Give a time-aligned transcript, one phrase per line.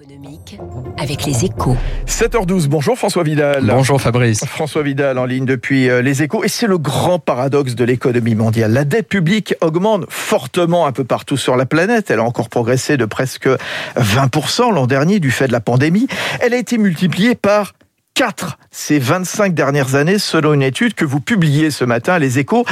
[0.00, 0.58] économique
[0.98, 1.76] avec les échos.
[2.06, 3.64] 7h12, bonjour François Vidal.
[3.66, 4.44] Bonjour Fabrice.
[4.44, 6.42] François Vidal en ligne depuis euh, les échos.
[6.42, 8.72] Et c'est le grand paradoxe de l'économie mondiale.
[8.72, 12.10] La dette publique augmente fortement un peu partout sur la planète.
[12.10, 13.48] Elle a encore progressé de presque
[13.96, 16.08] 20% l'an dernier du fait de la pandémie.
[16.40, 17.74] Elle a été multipliée par
[18.14, 22.64] 4 ces 25 dernières années selon une étude que vous publiez ce matin, les échos.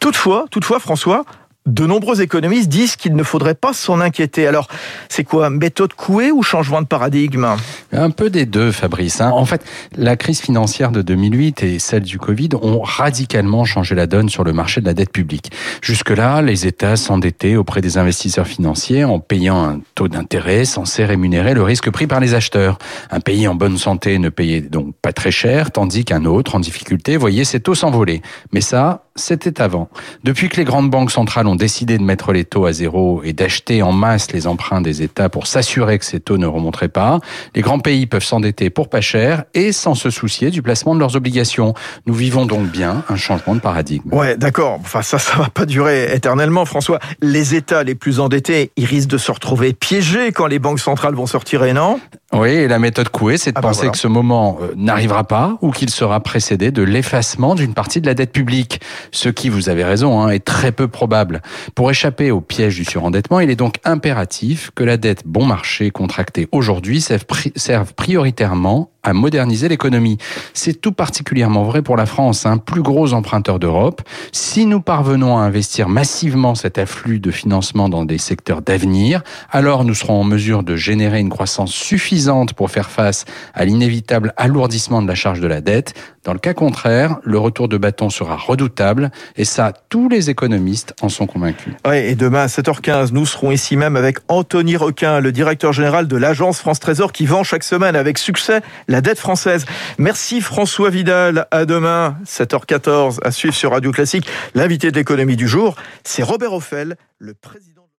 [0.00, 1.24] Toutefois, toutefois François,
[1.66, 4.46] de nombreux économistes disent qu'il ne faudrait pas s'en inquiéter.
[4.46, 4.68] Alors,
[5.08, 7.46] c'est quoi Méthode couée ou changement de paradigme?
[7.90, 9.22] Un peu des deux, Fabrice.
[9.22, 9.30] Hein.
[9.30, 9.64] En fait,
[9.96, 14.44] la crise financière de 2008 et celle du Covid ont radicalement changé la donne sur
[14.44, 15.52] le marché de la dette publique.
[15.80, 21.54] Jusque-là, les États s'endettaient auprès des investisseurs financiers en payant un taux d'intérêt censé rémunérer
[21.54, 22.78] le risque pris par les acheteurs.
[23.10, 26.60] Un pays en bonne santé ne payait donc pas très cher, tandis qu'un autre en
[26.60, 28.20] difficulté voyait ses taux s'envoler.
[28.52, 29.88] Mais ça, c'était avant.
[30.24, 33.32] Depuis que les grandes banques centrales ont décidé de mettre les taux à zéro et
[33.32, 37.20] d'acheter en masse les emprunts des États pour s'assurer que ces taux ne remonteraient pas,
[37.54, 41.00] les grands pays peuvent s'endetter pour pas cher et sans se soucier du placement de
[41.00, 41.74] leurs obligations.
[42.06, 44.08] Nous vivons donc bien un changement de paradigme.
[44.12, 44.78] Ouais, d'accord.
[44.80, 46.98] Enfin, ça, ça va pas durer éternellement, François.
[47.20, 51.14] Les États les plus endettés, ils risquent de se retrouver piégés quand les banques centrales
[51.14, 52.00] vont se retirer, non?
[52.34, 53.92] Oui, et la méthode Coué, c'est de Ah bah penser voilà.
[53.92, 58.06] que ce moment euh, n'arrivera pas ou qu'il sera précédé de l'effacement d'une partie de
[58.06, 58.80] la dette publique.
[59.12, 61.42] Ce qui, vous avez raison, hein, est très peu probable.
[61.74, 65.90] Pour échapper au piège du surendettement, il est donc impératif que la dette bon marché
[65.90, 70.18] contractée aujourd'hui serve, pri- serve prioritairement à moderniser l'économie.
[70.54, 74.02] C'est tout particulièrement vrai pour la France, un plus gros emprunteur d'Europe.
[74.32, 79.84] Si nous parvenons à investir massivement cet afflux de financement dans des secteurs d'avenir, alors
[79.84, 83.24] nous serons en mesure de générer une croissance suffisante pour faire face
[83.54, 85.94] à l'inévitable alourdissement de la charge de la dette.
[86.24, 90.94] Dans le cas contraire, le retour de bâton sera redoutable et ça, tous les économistes
[91.02, 91.74] en sont convaincus.
[91.86, 96.08] Ouais, et demain à 7h15, nous serons ici même avec Anthony Requin, le directeur général
[96.08, 98.62] de l'agence France Trésor qui vend chaque semaine avec succès
[98.94, 99.66] la dette française.
[99.98, 101.48] Merci François Vidal.
[101.50, 104.28] À demain, 7h14, à suivre sur Radio Classique.
[104.54, 105.74] L'invité de l'économie du jour,
[106.04, 107.83] c'est Robert Offel, le président